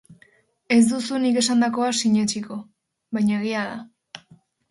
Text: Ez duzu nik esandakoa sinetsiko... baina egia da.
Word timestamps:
Ez 0.75 0.79
duzu 0.91 1.19
nik 1.25 1.35
esandakoa 1.41 1.91
sinetsiko... 2.05 2.57
baina 3.17 3.37
egia 3.43 3.67
da. 3.73 4.27